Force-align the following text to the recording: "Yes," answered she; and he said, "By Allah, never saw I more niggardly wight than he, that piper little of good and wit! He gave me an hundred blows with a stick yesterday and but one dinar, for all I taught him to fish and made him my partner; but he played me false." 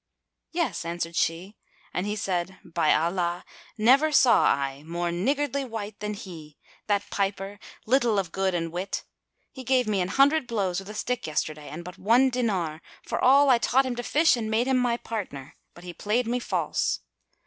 "Yes," 0.51 0.83
answered 0.83 1.15
she; 1.15 1.57
and 1.93 2.07
he 2.07 2.15
said, 2.15 2.57
"By 2.65 2.91
Allah, 2.91 3.45
never 3.77 4.11
saw 4.11 4.45
I 4.45 4.81
more 4.81 5.11
niggardly 5.11 5.63
wight 5.63 5.99
than 5.99 6.15
he, 6.15 6.57
that 6.87 7.11
piper 7.11 7.59
little 7.85 8.17
of 8.17 8.31
good 8.31 8.55
and 8.55 8.71
wit! 8.71 9.03
He 9.51 9.63
gave 9.63 9.87
me 9.87 10.01
an 10.01 10.07
hundred 10.07 10.47
blows 10.47 10.79
with 10.79 10.89
a 10.89 10.95
stick 10.95 11.27
yesterday 11.27 11.69
and 11.69 11.83
but 11.83 11.99
one 11.99 12.31
dinar, 12.31 12.81
for 13.05 13.23
all 13.23 13.51
I 13.51 13.59
taught 13.59 13.85
him 13.85 13.95
to 13.95 14.01
fish 14.01 14.35
and 14.35 14.49
made 14.49 14.65
him 14.65 14.79
my 14.79 14.97
partner; 14.97 15.55
but 15.75 15.83
he 15.83 15.93
played 15.93 16.25
me 16.25 16.39
false." 16.39 17.01